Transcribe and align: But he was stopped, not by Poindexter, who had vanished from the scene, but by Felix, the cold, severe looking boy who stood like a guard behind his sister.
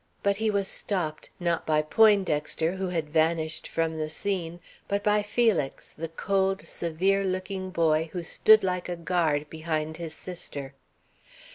But 0.23 0.37
he 0.37 0.49
was 0.49 0.67
stopped, 0.67 1.29
not 1.39 1.63
by 1.63 1.83
Poindexter, 1.83 2.71
who 2.77 2.87
had 2.87 3.11
vanished 3.11 3.67
from 3.67 3.99
the 3.99 4.09
scene, 4.09 4.59
but 4.87 5.03
by 5.03 5.21
Felix, 5.21 5.91
the 5.91 6.07
cold, 6.07 6.67
severe 6.67 7.23
looking 7.23 7.69
boy 7.69 8.09
who 8.11 8.23
stood 8.23 8.63
like 8.63 8.89
a 8.89 8.95
guard 8.95 9.47
behind 9.47 9.97
his 9.97 10.15
sister. 10.15 10.73